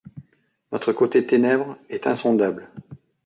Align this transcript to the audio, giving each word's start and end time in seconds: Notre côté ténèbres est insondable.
Notre 0.71 0.93
côté 0.93 1.27
ténèbres 1.27 1.77
est 1.91 2.07
insondable. 2.07 2.71